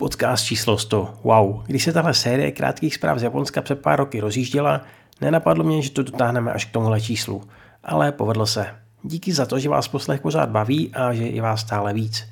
Podcast 0.00 0.44
číslo 0.44 0.78
100. 0.78 1.14
Wow. 1.24 1.62
Když 1.66 1.84
se 1.84 1.92
tahle 1.92 2.14
série 2.14 2.52
krátkých 2.52 2.94
zpráv 2.94 3.18
z 3.18 3.22
Japonska 3.22 3.62
před 3.62 3.82
pár 3.82 3.98
roky 3.98 4.20
rozjížděla, 4.20 4.80
nenapadlo 5.20 5.64
mě, 5.64 5.82
že 5.82 5.90
to 5.90 6.02
dotáhneme 6.02 6.52
až 6.52 6.64
k 6.64 6.70
tomuhle 6.70 7.00
číslu. 7.00 7.42
Ale 7.84 8.12
povedlo 8.12 8.46
se. 8.46 8.66
Díky 9.02 9.32
za 9.32 9.46
to, 9.46 9.58
že 9.58 9.68
vás 9.68 9.88
poslech 9.88 10.20
pořád 10.20 10.48
baví 10.48 10.94
a 10.94 11.12
že 11.12 11.26
je 11.26 11.42
vás 11.42 11.60
stále 11.60 11.92
víc. 11.92 12.28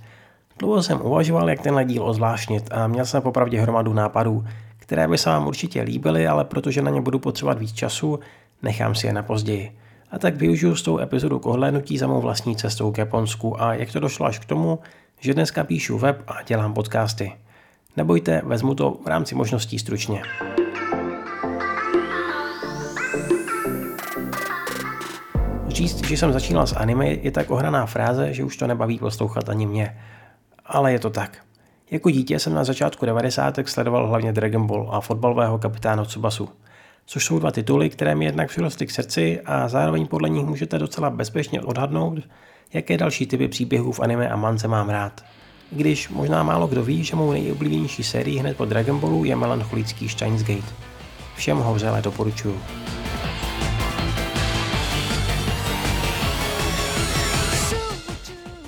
Dlouho 0.58 0.82
jsem 0.82 1.00
uvažoval, 1.02 1.50
jak 1.50 1.60
tenhle 1.60 1.84
díl 1.84 2.02
ozvláštnit 2.02 2.68
a 2.72 2.86
měl 2.86 3.06
jsem 3.06 3.22
popravdě 3.22 3.60
hromadu 3.60 3.92
nápadů, 3.92 4.44
které 4.78 5.08
by 5.08 5.18
se 5.18 5.30
vám 5.30 5.46
určitě 5.46 5.82
líbily, 5.82 6.26
ale 6.26 6.44
protože 6.44 6.82
na 6.82 6.90
ně 6.90 7.00
budu 7.00 7.18
potřebovat 7.18 7.58
víc 7.58 7.72
času, 7.72 8.20
nechám 8.62 8.94
si 8.94 9.06
je 9.06 9.12
na 9.12 9.22
později. 9.22 9.76
A 10.10 10.18
tak 10.18 10.36
využiju 10.36 10.76
s 10.76 10.82
tou 10.82 10.98
epizodu 10.98 11.38
k 11.38 11.96
za 11.98 12.06
mou 12.06 12.20
vlastní 12.20 12.56
cestou 12.56 12.92
k 12.92 12.98
Japonsku 12.98 13.62
a 13.62 13.74
jak 13.74 13.92
to 13.92 14.00
došlo 14.00 14.26
až 14.26 14.38
k 14.38 14.44
tomu, 14.44 14.78
že 15.20 15.34
dneska 15.34 15.64
píšu 15.64 15.98
web 15.98 16.22
a 16.26 16.42
dělám 16.42 16.74
podcasty. 16.74 17.32
Nebojte, 17.98 18.42
vezmu 18.44 18.74
to 18.74 18.98
v 19.04 19.06
rámci 19.06 19.34
možností 19.34 19.78
stručně. 19.78 20.22
Říct, 25.68 26.06
že 26.06 26.16
jsem 26.16 26.32
začínal 26.32 26.66
s 26.66 26.76
anime, 26.76 27.08
je 27.08 27.30
tak 27.30 27.50
ohraná 27.50 27.86
fráze, 27.86 28.34
že 28.34 28.44
už 28.44 28.56
to 28.56 28.66
nebaví 28.66 28.98
poslouchat 28.98 29.48
ani 29.48 29.66
mě. 29.66 29.98
Ale 30.66 30.92
je 30.92 30.98
to 30.98 31.10
tak. 31.10 31.38
Jako 31.90 32.10
dítě 32.10 32.38
jsem 32.38 32.54
na 32.54 32.64
začátku 32.64 33.06
90. 33.06 33.58
sledoval 33.64 34.06
hlavně 34.06 34.32
Dragon 34.32 34.66
Ball 34.66 34.88
a 34.92 35.00
fotbalového 35.00 35.58
kapitána 35.58 36.04
Tsubasu, 36.04 36.48
což 37.06 37.24
jsou 37.24 37.38
dva 37.38 37.50
tituly, 37.50 37.90
které 37.90 38.14
mi 38.14 38.24
jednak 38.24 38.48
přirostly 38.48 38.86
k 38.86 38.90
srdci 38.90 39.40
a 39.40 39.68
zároveň 39.68 40.06
podle 40.06 40.28
nich 40.28 40.46
můžete 40.46 40.78
docela 40.78 41.10
bezpečně 41.10 41.60
odhadnout, 41.60 42.18
jaké 42.72 42.96
další 42.96 43.26
typy 43.26 43.48
příběhů 43.48 43.92
v 43.92 44.00
anime 44.00 44.28
a 44.28 44.36
mance 44.36 44.68
mám 44.68 44.88
rád. 44.88 45.22
Když 45.70 46.08
možná 46.08 46.42
málo 46.42 46.66
kdo 46.66 46.84
ví, 46.84 47.04
že 47.04 47.16
mou 47.16 47.32
nejoblíbenější 47.32 48.02
sérií 48.02 48.38
hned 48.38 48.56
po 48.56 48.64
Dragon 48.64 48.98
Ballu 48.98 49.24
je 49.24 49.36
melancholický 49.36 50.08
Steins 50.08 50.42
Gate. 50.42 50.74
Všem 51.36 51.58
ho 51.58 51.74
vřele 51.74 52.02
doporučuju. 52.02 52.60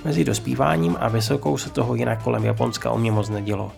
Mezi 0.04 0.24
dospíváním 0.24 0.96
a 1.00 1.08
vysokou 1.08 1.58
se 1.58 1.70
toho 1.70 1.94
jinak 1.94 2.22
kolem 2.22 2.44
Japonska 2.44 2.90
o 2.90 2.98
mě 2.98 3.12
moc 3.12 3.28
nedělo. 3.28 3.72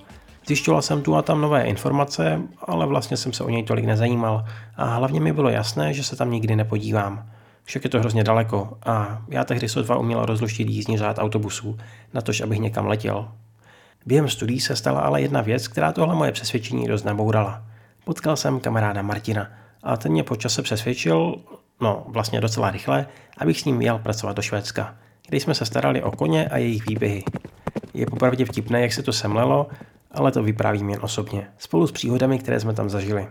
Zjišťoval 0.47 0.83
jsem 0.83 1.03
tu 1.03 1.17
a 1.17 1.23
tam 1.23 1.41
nové 1.41 1.63
informace, 1.63 2.41
ale 2.61 2.87
vlastně 2.87 3.17
jsem 3.17 3.33
se 3.33 3.45
o 3.45 3.49
něj 3.49 3.63
tolik 3.63 3.85
nezajímal 3.85 4.45
a 4.77 4.85
hlavně 4.85 5.21
mi 5.21 5.33
bylo 5.33 5.49
jasné, 5.49 5.95
že 5.95 6.05
se 6.05 6.17
tam 6.17 6.31
nikdy 6.31 6.57
nepodívám. 6.57 7.31
Však 7.65 7.85
je 7.85 7.91
to 7.91 8.01
hrozně 8.01 8.25
daleko 8.25 8.79
a 8.87 9.23
já 9.29 9.45
tehdy 9.45 9.69
sotva 9.69 9.99
uměl 9.99 10.27
rozluštit 10.27 10.69
jízdní 10.69 10.99
řád 10.99 11.19
autobusů, 11.19 11.79
natož 12.15 12.41
abych 12.41 12.59
někam 12.59 12.87
letěl. 12.87 13.29
Během 14.07 14.29
studií 14.29 14.61
se 14.61 14.77
stala 14.77 15.01
ale 15.01 15.23
jedna 15.23 15.41
věc, 15.41 15.69
která 15.69 15.93
tohle 15.93 16.15
moje 16.15 16.33
přesvědčení 16.33 16.89
dost 16.89 17.05
nabourala. 17.05 17.65
Potkal 18.05 18.37
jsem 18.37 18.61
kamaráda 18.61 19.03
Martina 19.03 19.51
a 19.83 19.97
ten 19.97 20.13
mě 20.13 20.25
po 20.25 20.37
čase 20.37 20.63
přesvědčil, 20.63 21.37
no 21.81 22.05
vlastně 22.09 22.41
docela 22.41 22.71
rychle, 22.71 23.07
abych 23.39 23.61
s 23.61 23.65
ním 23.65 23.83
jel 23.83 23.99
pracovat 23.99 24.37
do 24.37 24.43
Švédska, 24.43 24.97
kde 25.29 25.37
jsme 25.37 25.55
se 25.55 25.67
starali 25.67 26.03
o 26.03 26.11
koně 26.11 26.49
a 26.49 26.59
jejich 26.59 26.87
výběhy. 26.87 27.25
Je 27.95 28.07
popravdě 28.07 28.45
vtipné, 28.45 28.81
jak 28.81 28.93
se 28.93 29.03
to 29.03 29.13
semlelo, 29.13 29.67
ale 30.11 30.33
to 30.33 30.43
vyprávím 30.43 30.91
jen 30.91 31.01
osobně, 31.03 31.49
spolu 31.59 31.87
s 31.87 31.93
příhodami, 31.93 32.39
které 32.39 32.61
jsme 32.61 32.75
tam 32.75 32.91
zažili. 32.91 33.29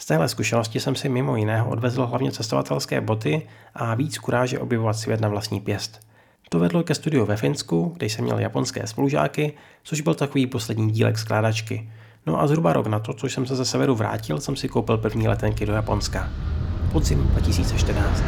Z 0.00 0.06
téhle 0.06 0.28
zkušenosti 0.28 0.80
jsem 0.80 0.94
si 0.94 1.08
mimo 1.08 1.36
jiného 1.36 1.70
odvezl 1.70 2.06
hlavně 2.06 2.32
cestovatelské 2.32 3.00
boty 3.00 3.46
a 3.74 3.94
víc 3.94 4.18
kuráže 4.18 4.58
objevovat 4.58 4.96
svět 4.96 5.20
na 5.20 5.28
vlastní 5.28 5.60
pěst. 5.60 6.00
To 6.48 6.58
vedlo 6.58 6.82
ke 6.82 6.94
studiu 6.94 7.26
ve 7.26 7.36
Finsku, 7.36 7.92
kde 7.96 8.06
jsem 8.06 8.24
měl 8.24 8.38
japonské 8.38 8.86
spolužáky, 8.86 9.52
což 9.82 10.00
byl 10.00 10.14
takový 10.14 10.46
poslední 10.46 10.90
dílek 10.90 11.18
skládačky. 11.18 11.90
No 12.26 12.40
a 12.40 12.46
zhruba 12.46 12.72
rok 12.72 12.86
na 12.86 12.98
to, 12.98 13.14
co 13.14 13.26
jsem 13.26 13.46
se 13.46 13.56
ze 13.56 13.64
severu 13.64 13.94
vrátil, 13.94 14.40
jsem 14.40 14.56
si 14.56 14.68
koupil 14.68 14.98
první 14.98 15.28
letenky 15.28 15.66
do 15.66 15.72
Japonska. 15.72 16.30
Podzim 16.92 17.28
2014. 17.28 18.22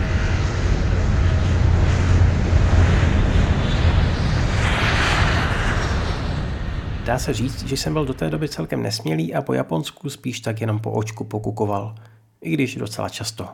Dá 7.05 7.19
se 7.19 7.33
říct, 7.33 7.67
že 7.67 7.77
jsem 7.77 7.93
byl 7.93 8.05
do 8.05 8.15
té 8.15 8.31
doby 8.31 8.49
celkem 8.49 8.83
nesmělý 8.83 9.35
a 9.35 9.43
po 9.43 9.53
Japonsku 9.53 10.11
spíš 10.11 10.41
tak 10.41 10.61
jenom 10.61 10.79
po 10.79 10.91
očku 10.91 11.25
pokukoval. 11.25 11.95
I 12.41 12.51
když 12.51 12.77
docela 12.77 13.09
často. 13.09 13.49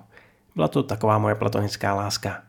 Byla 0.55 0.69
to 0.69 0.83
taková 0.83 1.19
moje 1.19 1.35
platonická 1.35 1.95
láska. 1.95 2.43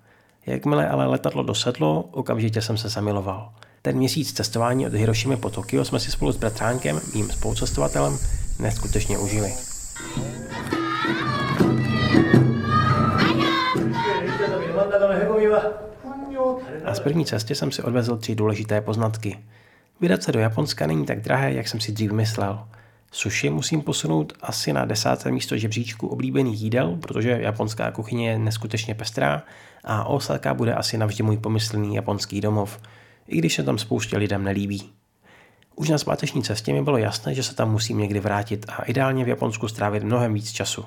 Jakmile 0.46 0.90
ale 0.90 1.06
letadlo 1.08 1.44
dosedlo, 1.44 2.02
okamžitě 2.12 2.62
jsem 2.62 2.78
se 2.78 2.90
zamiloval. 2.90 3.54
Ten 3.82 3.98
měsíc 3.98 4.34
cestování 4.34 4.88
od 4.88 4.94
Hirošimy 4.94 5.38
po 5.38 5.50
Tokio 5.50 5.86
jsme 5.86 6.00
si 6.00 6.12
spolu 6.12 6.32
s 6.32 6.38
bratránkem, 6.38 7.02
mým 7.14 7.30
spolucestovatelem, 7.30 8.18
neskutečně 8.60 9.18
užili. 9.18 9.54
A 16.86 16.94
z 16.94 17.00
první 17.00 17.26
cesty 17.26 17.56
jsem 17.56 17.72
si 17.72 17.84
odvezl 17.84 18.18
tři 18.18 18.36
důležité 18.36 18.82
poznatky. 18.82 19.38
Vydat 20.02 20.24
se 20.24 20.32
do 20.32 20.40
Japonska 20.40 20.88
není 20.88 21.06
tak 21.06 21.22
drahé, 21.22 21.54
jak 21.54 21.68
jsem 21.68 21.80
si 21.80 21.92
dřív 21.92 22.12
myslel. 22.12 22.66
Sushi 23.12 23.50
musím 23.50 23.82
posunout 23.82 24.34
asi 24.42 24.74
na 24.74 24.86
desáté 24.86 25.32
místo 25.32 25.58
žebříčku 25.58 26.08
oblíbených 26.08 26.62
jídel, 26.62 26.98
protože 27.02 27.30
japonská 27.42 27.92
kuchyně 27.92 28.30
je 28.30 28.40
neskutečně 28.40 28.96
pestrá 28.96 29.44
a 29.84 30.04
Osaka 30.04 30.54
bude 30.54 30.74
asi 30.74 30.98
navždy 30.98 31.24
můj 31.24 31.38
pomyslný 31.38 31.96
japonský 31.96 32.42
domov, 32.42 32.80
i 33.28 33.38
když 33.38 33.54
se 33.54 33.64
tam 33.64 33.78
spoustě 33.78 34.18
lidem 34.18 34.44
nelíbí. 34.44 34.90
Už 35.76 35.90
na 35.90 35.98
zpáteční 35.98 36.44
cestě 36.44 36.74
mi 36.74 36.82
bylo 36.82 36.98
jasné, 36.98 37.34
že 37.34 37.44
se 37.44 37.56
tam 37.56 37.72
musím 37.72 37.98
někdy 37.98 38.20
vrátit 38.20 38.66
a 38.70 38.84
ideálně 38.84 39.26
v 39.26 39.28
Japonsku 39.28 39.68
strávit 39.68 40.04
mnohem 40.04 40.34
víc 40.34 40.52
času. 40.52 40.86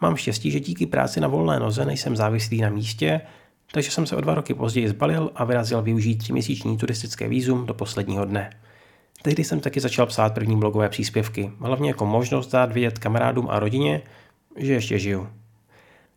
Mám 0.00 0.16
štěstí, 0.16 0.50
že 0.50 0.60
díky 0.60 0.86
práci 0.86 1.20
na 1.20 1.28
volné 1.28 1.60
noze 1.60 1.84
nejsem 1.84 2.16
závislý 2.16 2.60
na 2.60 2.70
místě 2.70 3.20
takže 3.72 3.90
jsem 3.90 4.06
se 4.06 4.16
o 4.16 4.20
dva 4.20 4.34
roky 4.34 4.54
později 4.54 4.88
zbalil 4.88 5.30
a 5.34 5.44
vyrazil 5.44 5.82
využít 5.82 6.16
tříměsíční 6.16 6.76
turistické 6.76 7.28
výzum 7.28 7.66
do 7.66 7.74
posledního 7.74 8.24
dne. 8.24 8.50
Tehdy 9.22 9.44
jsem 9.44 9.60
taky 9.60 9.80
začal 9.80 10.06
psát 10.06 10.34
první 10.34 10.56
blogové 10.56 10.88
příspěvky, 10.88 11.52
hlavně 11.60 11.90
jako 11.90 12.06
možnost 12.06 12.52
dát 12.52 12.72
vědět 12.72 12.98
kamarádům 12.98 13.46
a 13.50 13.58
rodině, 13.58 14.02
že 14.56 14.72
ještě 14.72 14.98
žiju. 14.98 15.28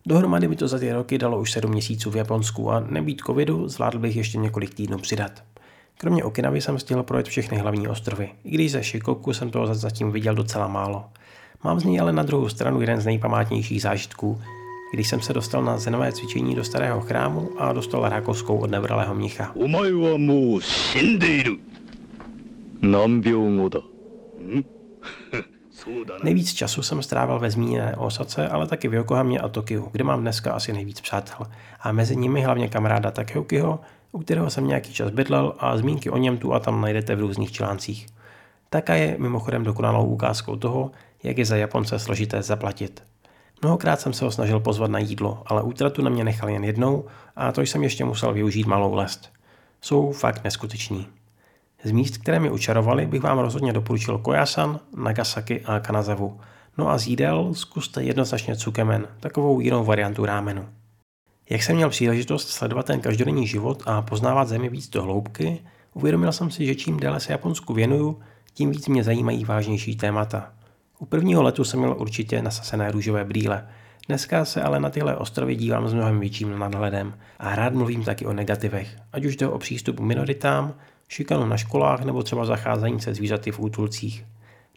Dohromady 0.05 0.47
mi 0.47 0.55
to 0.55 0.67
za 0.67 0.79
ty 0.79 0.93
roky 0.93 1.17
dalo 1.17 1.39
už 1.39 1.51
sedm 1.51 1.71
měsíců 1.71 2.11
v 2.11 2.15
Japonsku 2.15 2.71
a 2.71 2.79
nebýt 2.79 3.21
covidu 3.21 3.67
zvládl 3.67 3.99
bych 3.99 4.15
ještě 4.15 4.37
několik 4.37 4.73
týdnů 4.73 4.97
přidat. 4.97 5.43
Kromě 5.97 6.23
Okinavy 6.23 6.61
jsem 6.61 6.79
stihl 6.79 7.03
projet 7.03 7.27
všechny 7.27 7.57
hlavní 7.57 7.87
ostrovy, 7.87 8.29
i 8.43 8.49
když 8.49 8.71
ze 8.71 8.83
Shikoku 8.83 9.33
jsem 9.33 9.49
toho 9.49 9.75
zatím 9.75 10.11
viděl 10.11 10.35
docela 10.35 10.67
málo. 10.67 11.05
Mám 11.63 11.79
z 11.79 11.83
něj 11.83 11.99
ale 11.99 12.13
na 12.13 12.23
druhou 12.23 12.49
stranu 12.49 12.81
jeden 12.81 13.01
z 13.01 13.05
nejpamátnějších 13.05 13.81
zážitků, 13.81 14.41
když 14.93 15.07
jsem 15.07 15.21
se 15.21 15.33
dostal 15.33 15.63
na 15.63 15.77
zenové 15.77 16.11
cvičení 16.11 16.55
do 16.55 16.63
starého 16.63 17.01
chrámu 17.01 17.49
a 17.57 17.73
dostal 17.73 18.09
rákoskou 18.09 18.57
od 18.57 18.71
nevralého 18.71 19.15
mnicha. 19.15 19.51
Nejvíc 26.23 26.53
času 26.53 26.81
jsem 26.81 27.03
strávil 27.03 27.39
ve 27.39 27.51
zmíněné 27.51 27.95
Osace, 27.95 28.47
ale 28.47 28.67
taky 28.67 28.87
v 28.87 28.93
Yokohamě 28.93 29.39
a 29.39 29.49
Tokiu, 29.49 29.89
kde 29.91 30.03
mám 30.03 30.21
dneska 30.21 30.53
asi 30.53 30.73
nejvíc 30.73 31.01
přátel. 31.01 31.47
A 31.81 31.91
mezi 31.91 32.15
nimi 32.15 32.41
hlavně 32.41 32.67
kamaráda 32.67 33.11
Takeukiho, 33.11 33.79
u 34.11 34.19
kterého 34.19 34.49
jsem 34.49 34.67
nějaký 34.67 34.93
čas 34.93 35.11
bydlel 35.11 35.53
a 35.59 35.77
zmínky 35.77 36.09
o 36.09 36.17
něm 36.17 36.37
tu 36.37 36.53
a 36.53 36.59
tam 36.59 36.81
najdete 36.81 37.15
v 37.15 37.19
různých 37.19 37.51
článcích. 37.51 38.07
Taka 38.69 38.95
je 38.95 39.15
mimochodem 39.19 39.63
dokonalou 39.63 40.05
ukázkou 40.05 40.55
toho, 40.55 40.91
jak 41.23 41.37
je 41.37 41.45
za 41.45 41.55
Japonce 41.55 41.99
složité 41.99 42.41
zaplatit. 42.41 43.12
Mnohokrát 43.63 44.01
jsem 44.01 44.13
se 44.13 44.25
ho 44.25 44.31
snažil 44.31 44.59
pozvat 44.59 44.91
na 44.91 44.99
jídlo, 44.99 45.43
ale 45.45 45.63
útratu 45.63 46.01
na 46.01 46.09
mě 46.09 46.23
nechal 46.23 46.49
jen 46.49 46.63
jednou 46.63 47.05
a 47.35 47.51
to 47.51 47.61
jsem 47.61 47.83
ještě 47.83 48.05
musel 48.05 48.33
využít 48.33 48.67
malou 48.67 48.93
lest. 48.93 49.29
Jsou 49.81 50.11
fakt 50.11 50.43
neskuteční. 50.43 51.07
Z 51.83 51.91
míst, 51.91 52.17
které 52.17 52.39
mi 52.39 52.49
učarovali, 52.49 53.05
bych 53.05 53.21
vám 53.21 53.39
rozhodně 53.39 53.73
doporučil 53.73 54.17
Koyasan, 54.17 54.79
Nagasaki 54.97 55.61
a 55.61 55.79
Kanazavu. 55.79 56.39
No 56.77 56.89
a 56.89 56.97
z 56.97 57.07
jídel 57.07 57.53
zkuste 57.53 58.03
jednoznačně 58.03 58.55
cukemen, 58.55 59.07
takovou 59.19 59.59
jinou 59.59 59.83
variantu 59.83 60.25
rámenu. 60.25 60.69
Jak 61.49 61.63
jsem 61.63 61.75
měl 61.75 61.89
příležitost 61.89 62.49
sledovat 62.49 62.85
ten 62.85 62.99
každodenní 62.99 63.47
život 63.47 63.83
a 63.85 64.01
poznávat 64.01 64.47
zemi 64.47 64.69
víc 64.69 64.89
do 64.89 65.03
hloubky, 65.03 65.59
uvědomil 65.93 66.31
jsem 66.31 66.51
si, 66.51 66.65
že 66.65 66.75
čím 66.75 66.99
déle 66.99 67.19
se 67.19 67.31
Japonsku 67.31 67.73
věnuju, 67.73 68.19
tím 68.53 68.71
víc 68.71 68.87
mě 68.87 69.03
zajímají 69.03 69.45
vážnější 69.45 69.95
témata. 69.95 70.53
U 71.03 71.05
prvního 71.05 71.43
letu 71.43 71.63
jsem 71.63 71.79
měl 71.79 71.95
určitě 71.99 72.41
nasasené 72.41 72.91
růžové 72.91 73.25
brýle. 73.25 73.67
Dneska 74.07 74.45
se 74.45 74.61
ale 74.61 74.79
na 74.79 74.89
tyhle 74.89 75.15
ostrovy 75.15 75.55
dívám 75.55 75.87
s 75.87 75.93
mnohem 75.93 76.19
větším 76.19 76.59
nadhledem 76.59 77.13
a 77.39 77.55
rád 77.55 77.73
mluvím 77.73 78.03
taky 78.03 78.25
o 78.25 78.33
negativech, 78.33 78.97
ať 79.13 79.25
už 79.25 79.35
jde 79.35 79.47
o 79.47 79.57
přístup 79.57 79.99
minoritám, 79.99 80.73
šikanu 81.07 81.45
na 81.45 81.57
školách 81.57 82.03
nebo 82.03 82.23
třeba 82.23 82.45
zacházení 82.45 83.01
se 83.01 83.13
zvířaty 83.13 83.51
v 83.51 83.59
útulcích. 83.59 84.25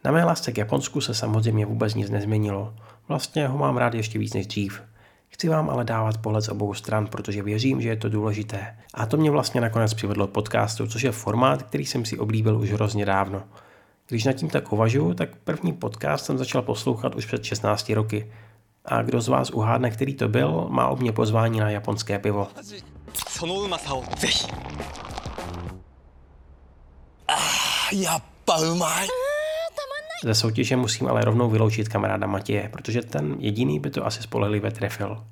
Na 0.05 0.12
mé 0.12 0.25
lásce 0.25 0.52
k 0.52 0.58
Japonsku 0.58 1.00
se 1.00 1.14
samozřejmě 1.14 1.67
vůbec 1.67 1.94
nic 1.94 2.11
nezměnilo. 2.11 2.75
Vlastně 3.08 3.49
ho 3.49 3.58
mám 3.58 3.76
rád 3.76 3.94
ještě 3.94 4.19
víc 4.19 4.34
než 4.34 4.46
dřív. 4.46 4.82
Chci 5.28 5.49
vám 5.49 5.70
ale 5.70 5.84
dávat 5.84 6.19
pohled 6.19 6.44
z 6.44 6.49
obou 6.49 6.75
stran, 6.75 7.06
protože 7.06 7.43
věřím, 7.43 7.81
že 7.81 7.88
je 7.88 7.96
to 7.96 8.08
důležité. 8.08 8.76
A 8.94 9.06
to 9.06 9.17
mě 9.17 9.31
vlastně 9.31 9.61
nakonec 9.61 9.94
přivedlo 9.94 10.26
k 10.26 10.31
podcastu, 10.31 10.87
což 10.87 11.02
je 11.02 11.12
formát, 11.12 11.62
který 11.62 11.87
jsem 11.87 12.05
si 12.05 12.19
oblíbil 12.19 12.58
už 12.58 12.73
hrozně 12.73 13.06
dávno. 13.06 13.43
Když 14.08 14.25
nad 14.25 14.32
tím 14.32 14.50
tak 14.50 14.73
uvažuju, 14.73 15.14
tak 15.14 15.37
první 15.44 15.73
podcast 15.73 16.25
jsem 16.25 16.38
začal 16.38 16.62
poslouchat 16.62 17.14
už 17.14 17.26
před 17.26 17.44
16 17.44 17.91
roky. 17.91 18.32
A 18.85 19.03
kdo 19.03 19.20
z 19.20 19.29
vás 19.29 19.50
uhádne, 19.50 19.91
který 19.91 20.14
to 20.14 20.29
byl, 20.29 20.67
má 20.70 20.88
od 20.88 21.00
mě 21.00 21.12
pozvání 21.12 21.61
na 21.61 21.70
japonské 21.70 22.19
pivo. 22.19 22.49
Ze 30.25 30.35
soutěže 30.35 30.76
musím 30.76 31.09
ale 31.09 31.25
rovnou 31.25 31.50
vyloučit 31.50 31.88
kamaráda 31.88 32.26
Matěje, 32.26 32.69
protože 32.73 33.02
ten 33.02 33.37
jediný 33.38 33.81
by 33.81 33.91
to 33.91 34.06
asi 34.06 34.23
spolehlivě 34.23 34.70
trefil. 34.70 35.25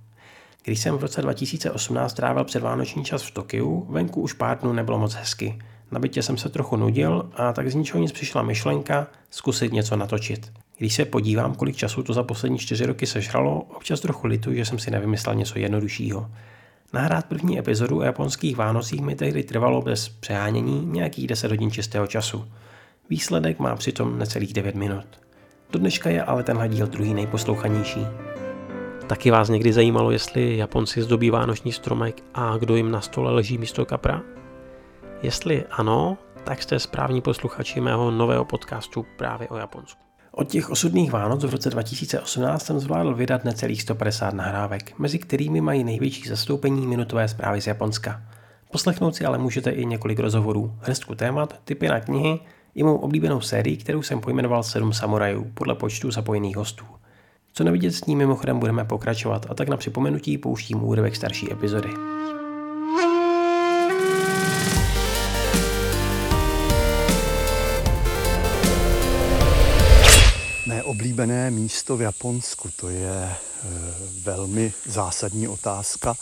Když 0.64 0.80
jsem 0.80 0.98
v 0.98 1.00
roce 1.00 1.22
2018 1.22 2.14
trávil 2.14 2.44
předvánoční 2.44 3.04
čas 3.04 3.22
v 3.22 3.30
Tokiu, 3.30 3.86
venku 3.90 4.20
už 4.20 4.32
pár 4.32 4.58
dnů 4.58 4.72
nebylo 4.72 4.98
moc 4.98 5.14
hezky. 5.14 5.58
Na 5.94 6.00
bytě 6.00 6.22
jsem 6.22 6.36
se 6.36 6.48
trochu 6.48 6.76
nudil 6.76 7.30
a 7.34 7.52
tak 7.52 7.70
z 7.70 7.74
ničeho 7.74 8.00
nic 8.00 8.12
přišla 8.12 8.42
myšlenka 8.42 9.06
zkusit 9.30 9.72
něco 9.72 9.96
natočit. 9.96 10.52
Když 10.78 10.94
se 10.94 11.04
podívám, 11.04 11.54
kolik 11.54 11.76
času 11.76 12.02
to 12.02 12.12
za 12.12 12.22
poslední 12.22 12.58
čtyři 12.58 12.86
roky 12.86 13.06
sežralo, 13.06 13.60
občas 13.60 14.00
trochu 14.00 14.26
lituji, 14.26 14.56
že 14.56 14.64
jsem 14.64 14.78
si 14.78 14.90
nevymyslel 14.90 15.34
něco 15.34 15.58
jednoduššího. 15.58 16.30
Nahrát 16.92 17.26
první 17.26 17.58
epizodu 17.58 17.98
o 17.98 18.02
japonských 18.02 18.56
Vánocích 18.56 19.00
mi 19.00 19.14
tehdy 19.14 19.42
trvalo 19.42 19.82
bez 19.82 20.08
přehánění 20.08 20.86
nějakých 20.86 21.26
10 21.26 21.50
hodin 21.50 21.70
čistého 21.70 22.06
času. 22.06 22.44
Výsledek 23.10 23.58
má 23.58 23.76
přitom 23.76 24.18
necelých 24.18 24.52
9 24.52 24.74
minut. 24.74 25.06
Do 25.70 25.78
dneška 25.78 26.10
je 26.10 26.22
ale 26.22 26.42
tenhle 26.42 26.68
díl 26.68 26.86
druhý 26.86 27.14
nejposlouchanější. 27.14 28.06
Taky 29.06 29.30
vás 29.30 29.48
někdy 29.48 29.72
zajímalo, 29.72 30.10
jestli 30.10 30.56
Japonci 30.56 31.02
zdobí 31.02 31.30
vánoční 31.30 31.72
stromek 31.72 32.22
a 32.34 32.56
kdo 32.56 32.76
jim 32.76 32.90
na 32.90 33.00
stole 33.00 33.32
leží 33.32 33.58
místo 33.58 33.86
kapra? 33.86 34.22
Jestli 35.24 35.64
ano, 35.70 36.18
tak 36.44 36.62
jste 36.62 36.78
správní 36.78 37.20
posluchači 37.20 37.80
mého 37.80 38.10
nového 38.10 38.44
podcastu 38.44 39.06
právě 39.16 39.48
o 39.48 39.56
Japonsku. 39.56 40.00
Od 40.32 40.48
těch 40.48 40.70
osudných 40.70 41.12
Vánoc 41.12 41.44
v 41.44 41.50
roce 41.50 41.70
2018 41.70 42.66
jsem 42.66 42.80
zvládl 42.80 43.14
vydat 43.14 43.44
necelých 43.44 43.82
150 43.82 44.34
nahrávek, 44.34 44.98
mezi 44.98 45.18
kterými 45.18 45.60
mají 45.60 45.84
největší 45.84 46.28
zastoupení 46.28 46.86
minutové 46.86 47.28
zprávy 47.28 47.60
z 47.60 47.66
Japonska. 47.66 48.22
Poslechnout 48.70 49.16
si 49.16 49.24
ale 49.24 49.38
můžete 49.38 49.70
i 49.70 49.86
několik 49.86 50.18
rozhovorů, 50.18 50.74
hrstku 50.80 51.14
témat, 51.14 51.60
typy 51.64 51.88
na 51.88 52.00
knihy 52.00 52.40
i 52.74 52.82
mou 52.82 52.96
oblíbenou 52.96 53.40
sérii, 53.40 53.76
kterou 53.76 54.02
jsem 54.02 54.20
pojmenoval 54.20 54.62
7 54.62 54.92
samurajů 54.92 55.50
podle 55.54 55.74
počtu 55.74 56.10
zapojených 56.10 56.56
hostů. 56.56 56.84
Co 57.52 57.64
nevidět 57.64 57.92
s 57.92 58.04
ním 58.04 58.18
mimochodem 58.18 58.58
budeme 58.58 58.84
pokračovat 58.84 59.46
a 59.50 59.54
tak 59.54 59.68
na 59.68 59.76
připomenutí 59.76 60.38
pouštím 60.38 60.84
úryvek 60.84 61.16
starší 61.16 61.52
epizody. 61.52 61.88
Neoblíbené 71.04 71.50
místo 71.50 71.96
v 71.96 72.00
Japonsku, 72.00 72.68
to 72.76 72.88
je 72.88 73.12
e, 73.22 73.36
velmi 74.22 74.72
zásadní 74.86 75.48
otázka. 75.48 76.14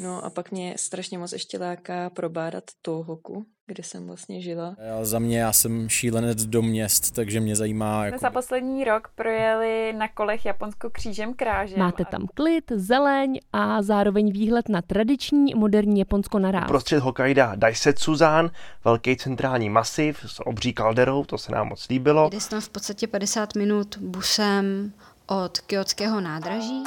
No 0.00 0.24
a 0.24 0.30
pak 0.30 0.50
mě 0.50 0.74
strašně 0.78 1.18
moc 1.18 1.32
ještě 1.32 1.58
láká 1.58 2.10
probádat 2.10 2.64
Tohoku, 2.82 3.46
kde 3.66 3.82
jsem 3.82 4.06
vlastně 4.06 4.40
žila. 4.40 4.76
Já, 4.78 5.04
za 5.04 5.18
mě 5.18 5.38
já 5.38 5.52
jsem 5.52 5.88
šílenec 5.88 6.44
do 6.44 6.62
měst, 6.62 7.14
takže 7.14 7.40
mě 7.40 7.56
zajímá... 7.56 8.04
Jako... 8.04 8.18
Za 8.18 8.30
poslední 8.30 8.84
rok 8.84 9.08
projeli 9.14 9.92
na 9.92 10.08
kolech 10.08 10.46
Japonsko 10.46 10.90
křížem 10.90 11.34
krážem. 11.34 11.78
Máte 11.78 12.04
tam 12.04 12.26
klid, 12.34 12.64
zeleň 12.74 13.40
a 13.52 13.82
zároveň 13.82 14.32
výhled 14.32 14.68
na 14.68 14.82
tradiční 14.82 15.54
moderní 15.54 15.98
Japonsko 15.98 16.38
na 16.38 16.50
ráz. 16.50 16.68
Prostřed 16.68 17.02
Hokkaida 17.02 17.52
Daisetsuzan, 17.54 18.50
velký 18.84 19.16
centrální 19.16 19.70
masiv 19.70 20.18
s 20.26 20.46
obří 20.46 20.72
kalderou, 20.72 21.24
to 21.24 21.38
se 21.38 21.52
nám 21.52 21.68
moc 21.68 21.88
líbilo. 21.88 22.28
Jde 22.32 22.38
tam 22.50 22.60
v 22.60 22.68
podstatě 22.68 23.06
50 23.06 23.54
minut 23.54 23.96
busem 23.98 24.92
od 25.26 25.60
Kyotského 25.60 26.20
nádraží. 26.20 26.84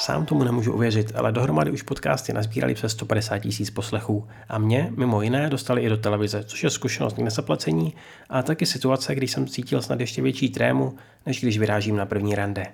Sám 0.00 0.26
tomu 0.26 0.44
nemůžu 0.44 0.72
uvěřit, 0.72 1.12
ale 1.14 1.32
dohromady 1.32 1.70
už 1.70 1.82
podcasty 1.82 2.32
nazbírali 2.32 2.74
přes 2.74 2.92
150 2.92 3.38
tisíc 3.38 3.70
poslechů 3.70 4.28
a 4.48 4.58
mě, 4.58 4.92
mimo 4.96 5.22
jiné, 5.22 5.50
dostali 5.50 5.82
i 5.82 5.88
do 5.88 5.96
televize, 5.96 6.44
což 6.44 6.64
je 6.64 6.70
zkušenost 6.70 7.14
k 7.14 7.18
nezaplacení 7.18 7.94
a 8.28 8.42
taky 8.42 8.66
situace, 8.66 9.14
když 9.14 9.30
jsem 9.30 9.46
cítil 9.46 9.82
snad 9.82 10.00
ještě 10.00 10.22
větší 10.22 10.48
trému, 10.48 10.96
než 11.26 11.40
když 11.40 11.58
vyrážím 11.58 11.96
na 11.96 12.06
první 12.06 12.34
rande. 12.34 12.66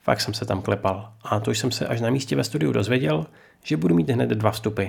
Fakt 0.00 0.20
jsem 0.20 0.34
se 0.34 0.44
tam 0.44 0.62
klepal 0.62 1.12
a 1.22 1.40
to 1.40 1.50
jsem 1.50 1.70
se 1.70 1.86
až 1.86 2.00
na 2.00 2.10
místě 2.10 2.36
ve 2.36 2.44
studiu 2.44 2.72
dozvěděl, 2.72 3.26
že 3.62 3.76
budu 3.76 3.94
mít 3.94 4.10
hned 4.10 4.30
dva 4.30 4.50
vstupy. 4.50 4.86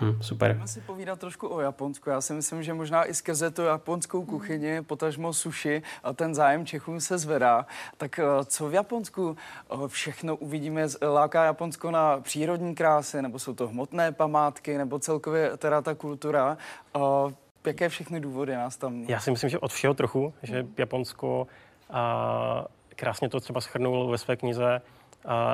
Hm, 0.00 0.22
super. 0.22 0.50
Můžeme 0.50 0.68
si 0.68 0.80
povídat 0.80 1.18
trošku 1.18 1.48
o 1.48 1.60
Japonsku. 1.60 2.10
Já 2.10 2.20
si 2.20 2.32
myslím, 2.32 2.62
že 2.62 2.74
možná 2.74 3.04
i 3.04 3.14
skrze 3.14 3.50
tu 3.50 3.62
japonskou 3.62 4.24
kuchyni, 4.24 4.82
potažmo 4.82 5.32
sushi, 5.32 5.82
a 6.02 6.12
ten 6.12 6.34
zájem 6.34 6.66
Čechů 6.66 7.00
se 7.00 7.18
zvedá. 7.18 7.66
Tak 7.96 8.18
eh, 8.18 8.24
co 8.44 8.68
v 8.68 8.74
Japonsku 8.74 9.36
eh, 9.36 9.76
všechno 9.88 10.36
uvidíme? 10.36 10.86
Láká 11.02 11.44
Japonsko 11.44 11.90
na 11.90 12.20
přírodní 12.20 12.74
krásy, 12.74 13.22
nebo 13.22 13.38
jsou 13.38 13.54
to 13.54 13.68
hmotné 13.68 14.12
památky, 14.12 14.78
nebo 14.78 14.98
celkově 14.98 15.56
teda 15.56 15.82
ta 15.82 15.94
kultura? 15.94 16.58
Eh, 16.96 17.00
jaké 17.66 17.88
všechny 17.88 18.20
důvody 18.20 18.54
nás 18.54 18.76
tam? 18.76 19.02
Já 19.08 19.20
si 19.20 19.30
myslím, 19.30 19.50
že 19.50 19.58
od 19.58 19.72
všeho 19.72 19.94
trochu, 19.94 20.34
že 20.42 20.66
Japonsko 20.78 21.46
a 21.90 22.64
krásně 22.96 23.28
to 23.28 23.40
třeba 23.40 23.60
schrnul 23.60 24.10
ve 24.10 24.18
své 24.18 24.36
knize 24.36 24.80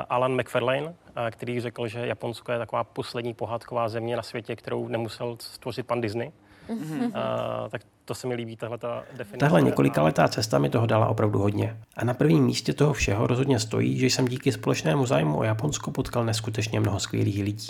Alan 0.09 0.41
McFarlane, 0.41 0.93
který 1.31 1.59
řekl, 1.59 1.87
že 1.87 2.07
Japonsko 2.07 2.51
je 2.51 2.57
taková 2.57 2.83
poslední 2.83 3.33
pohádková 3.33 3.89
země 3.89 4.15
na 4.15 4.23
světě, 4.23 4.55
kterou 4.55 4.87
nemusel 4.87 5.37
stvořit 5.39 5.87
pan 5.87 6.01
Disney. 6.01 6.31
Mm-hmm. 6.69 7.11
A, 7.13 7.69
tak 7.69 7.81
to 8.05 8.15
se 8.15 8.27
mi 8.27 8.35
líbí, 8.35 8.57
tahle 8.57 8.77
ta 8.77 9.03
definice. 9.11 9.37
Tahle 9.37 9.61
několikaletá 9.61 10.27
cesta 10.27 10.59
mi 10.59 10.69
toho 10.69 10.85
dala 10.85 11.07
opravdu 11.07 11.39
hodně. 11.39 11.77
A 11.97 12.05
na 12.05 12.13
prvním 12.13 12.43
místě 12.43 12.73
toho 12.73 12.93
všeho 12.93 13.27
rozhodně 13.27 13.59
stojí, 13.59 13.99
že 13.99 14.05
jsem 14.05 14.27
díky 14.27 14.51
společnému 14.51 15.05
zájmu 15.05 15.37
o 15.37 15.43
Japonsko 15.43 15.91
potkal 15.91 16.25
neskutečně 16.25 16.79
mnoho 16.79 16.99
skvělých 16.99 17.43
lidí. 17.43 17.67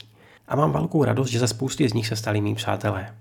A 0.48 0.56
mám 0.56 0.72
velkou 0.72 1.04
radost, 1.04 1.30
že 1.30 1.40
ze 1.40 1.48
spousty 1.48 1.90
z 1.90 1.94
nich 1.94 2.08
se 2.08 2.16
stali 2.16 2.42
mý 2.42 2.56
přátelé. 2.56 3.16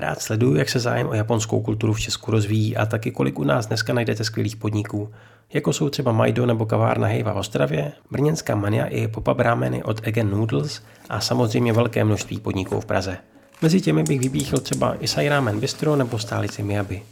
Rád 0.00 0.22
sleduju, 0.22 0.56
jak 0.56 0.68
se 0.68 0.78
zájem 0.78 1.08
o 1.08 1.14
japonskou 1.14 1.60
kulturu 1.60 1.92
v 1.92 2.00
Česku 2.00 2.30
rozvíjí 2.30 2.76
a 2.76 2.86
taky 2.86 3.10
kolik 3.10 3.38
u 3.38 3.44
nás 3.44 3.66
dneska 3.66 3.92
najdete 3.92 4.24
skvělých 4.24 4.56
podniků, 4.56 5.10
jako 5.52 5.72
jsou 5.72 5.88
třeba 5.88 6.12
Majdo 6.12 6.46
nebo 6.46 6.66
kavárna 6.66 7.06
Hejva 7.06 7.32
v 7.32 7.36
Ostravě, 7.36 7.92
brněnská 8.10 8.54
mania 8.54 8.86
i 8.86 9.08
pop 9.08 9.38
rámeny 9.38 9.82
od 9.82 10.08
Again 10.08 10.30
Noodles 10.30 10.82
a 11.08 11.20
samozřejmě 11.20 11.72
velké 11.72 12.04
množství 12.04 12.40
podniků 12.40 12.80
v 12.80 12.86
Praze. 12.86 13.16
Mezi 13.62 13.80
těmi 13.80 14.02
bych 14.02 14.20
vypíchl 14.20 14.58
třeba 14.58 14.94
Isai 15.00 15.28
Ramen 15.28 15.60
Bistro 15.60 15.96
nebo 15.96 16.18
stálici 16.18 16.62
Miyabi. 16.62 17.02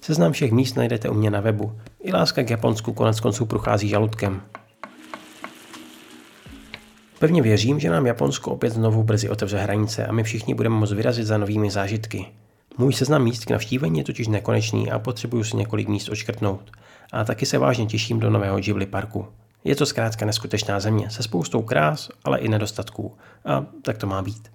Seznam 0.00 0.32
všech 0.32 0.52
míst 0.52 0.76
najdete 0.76 1.08
u 1.08 1.14
mě 1.14 1.30
na 1.30 1.40
webu. 1.40 1.72
I 2.00 2.12
láska 2.12 2.42
k 2.42 2.50
Japonsku 2.50 2.92
konec 2.92 3.20
konců 3.20 3.46
prochází 3.46 3.88
žaludkem. 3.88 4.42
Pevně 7.22 7.42
věřím, 7.42 7.80
že 7.80 7.90
nám 7.90 8.06
Japonsko 8.06 8.50
opět 8.50 8.70
znovu 8.70 9.02
brzy 9.02 9.28
otevře 9.28 9.58
hranice 9.58 10.06
a 10.06 10.12
my 10.12 10.22
všichni 10.22 10.54
budeme 10.54 10.76
moct 10.76 10.92
vyrazit 10.92 11.26
za 11.26 11.38
novými 11.38 11.70
zážitky. 11.70 12.26
Můj 12.78 12.92
seznam 12.92 13.22
míst 13.22 13.44
k 13.44 13.50
navštívení 13.50 13.98
je 13.98 14.04
totiž 14.04 14.28
nekonečný 14.28 14.90
a 14.90 14.98
potřebuju 14.98 15.44
si 15.44 15.56
několik 15.56 15.88
míst 15.88 16.08
očkrtnout. 16.08 16.70
A 17.12 17.24
taky 17.24 17.46
se 17.46 17.58
vážně 17.58 17.86
těším 17.86 18.20
do 18.20 18.30
nového 18.30 18.60
Ghibli 18.60 18.86
parku. 18.86 19.26
Je 19.64 19.76
to 19.76 19.86
zkrátka 19.86 20.26
neskutečná 20.26 20.80
země 20.80 21.10
se 21.10 21.22
spoustou 21.22 21.62
krás, 21.62 22.10
ale 22.24 22.38
i 22.38 22.48
nedostatků. 22.48 23.16
A 23.44 23.64
tak 23.82 23.98
to 23.98 24.06
má 24.06 24.22
být. 24.22 24.48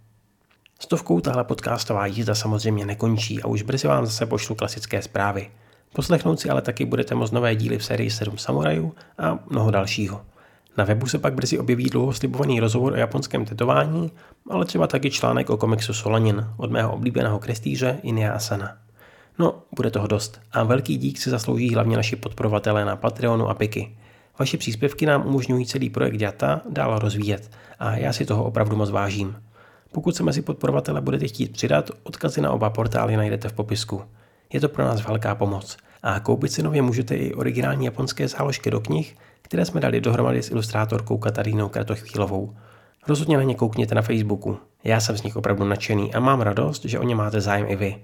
Stovkou 0.79 1.19
tahle 1.19 1.43
podcastová 1.43 2.05
jízda 2.05 2.35
samozřejmě 2.35 2.85
nekončí 2.85 3.41
a 3.43 3.47
už 3.47 3.61
brzy 3.61 3.87
vám 3.87 4.05
zase 4.05 4.25
pošlu 4.25 4.55
klasické 4.55 5.01
zprávy. 5.01 5.49
Poslechnout 5.93 6.39
si 6.39 6.49
ale 6.49 6.61
taky 6.61 6.85
budete 6.85 7.15
moct 7.15 7.31
nové 7.31 7.55
díly 7.55 7.77
v 7.77 7.85
sérii 7.85 8.09
7 8.09 8.37
samurajů 8.37 8.95
a 9.17 9.39
mnoho 9.49 9.71
dalšího. 9.71 10.21
Na 10.77 10.83
webu 10.83 11.07
se 11.07 11.17
pak 11.17 11.33
brzy 11.33 11.59
objeví 11.59 11.85
dlouho 11.85 12.13
slibovaný 12.13 12.59
rozhovor 12.59 12.93
o 12.93 12.95
japonském 12.95 13.45
tetování, 13.45 14.11
ale 14.49 14.65
třeba 14.65 14.87
taky 14.87 15.11
článek 15.11 15.49
o 15.49 15.57
komiksu 15.57 15.93
Solanin 15.93 16.47
od 16.57 16.71
mého 16.71 16.93
oblíbeného 16.93 17.39
krestýře 17.39 17.99
Inia 18.03 18.33
Asana. 18.33 18.77
No, 19.39 19.63
bude 19.75 19.91
toho 19.91 20.07
dost. 20.07 20.41
A 20.51 20.63
velký 20.63 20.97
dík 20.97 21.17
si 21.17 21.29
zaslouží 21.29 21.73
hlavně 21.73 21.97
naši 21.97 22.15
podporovatelé 22.15 22.85
na 22.85 22.95
Patreonu 22.95 23.49
a 23.49 23.53
Piky. 23.53 23.97
Vaše 24.39 24.57
příspěvky 24.57 25.05
nám 25.05 25.27
umožňují 25.27 25.65
celý 25.65 25.89
projekt 25.89 26.21
Jata 26.21 26.61
dál 26.69 26.99
rozvíjet 26.99 27.51
a 27.79 27.97
já 27.97 28.13
si 28.13 28.25
toho 28.25 28.43
opravdu 28.43 28.75
moc 28.75 28.89
vážím. 28.89 29.35
Pokud 29.91 30.15
se 30.15 30.23
mezi 30.23 30.41
podporovatele 30.41 31.01
budete 31.01 31.27
chtít 31.27 31.51
přidat, 31.51 31.91
odkazy 32.03 32.41
na 32.41 32.51
oba 32.51 32.69
portály 32.69 33.17
najdete 33.17 33.49
v 33.49 33.53
popisku. 33.53 34.01
Je 34.53 34.59
to 34.59 34.69
pro 34.69 34.85
nás 34.85 35.05
velká 35.07 35.35
pomoc. 35.35 35.77
A 36.03 36.19
koupit 36.19 36.51
si 36.51 36.63
nově 36.63 36.81
můžete 36.81 37.15
i 37.15 37.33
originální 37.33 37.85
japonské 37.85 38.27
záložky 38.27 38.71
do 38.71 38.79
knih, 38.79 39.15
které 39.41 39.65
jsme 39.65 39.81
dali 39.81 40.01
dohromady 40.01 40.43
s 40.43 40.51
ilustrátorkou 40.51 41.17
Katarínou 41.17 41.69
Kratochvílovou. 41.69 42.55
Rozhodně 43.07 43.37
na 43.37 43.43
ně 43.43 43.55
koukněte 43.55 43.95
na 43.95 44.01
Facebooku. 44.01 44.57
Já 44.83 44.99
jsem 44.99 45.17
z 45.17 45.23
nich 45.23 45.35
opravdu 45.35 45.63
nadšený 45.63 46.13
a 46.13 46.19
mám 46.19 46.41
radost, 46.41 46.85
že 46.85 46.99
o 46.99 47.03
ně 47.03 47.15
máte 47.15 47.41
zájem 47.41 47.65
i 47.69 47.75
vy. 47.75 47.95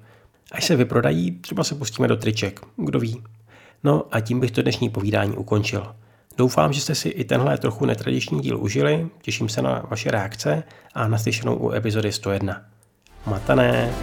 Až 0.51 0.65
se 0.65 0.75
vyprodají, 0.75 1.31
třeba 1.31 1.63
se 1.63 1.75
pustíme 1.75 2.07
do 2.07 2.15
triček, 2.15 2.61
kdo 2.77 2.99
ví. 2.99 3.23
No 3.83 4.03
a 4.11 4.19
tím 4.19 4.39
bych 4.39 4.51
to 4.51 4.61
dnešní 4.61 4.89
povídání 4.89 5.37
ukončil. 5.37 5.95
Doufám, 6.37 6.73
že 6.73 6.81
jste 6.81 6.95
si 6.95 7.09
i 7.09 7.23
tenhle 7.23 7.57
trochu 7.57 7.85
netradiční 7.85 8.41
díl 8.41 8.57
užili, 8.59 9.07
těším 9.21 9.49
se 9.49 9.61
na 9.61 9.85
vaše 9.89 10.11
reakce 10.11 10.63
a 10.93 11.07
naslyšenou 11.07 11.55
u 11.55 11.71
epizody 11.71 12.11
101. 12.11 12.61
Matané! 13.25 13.93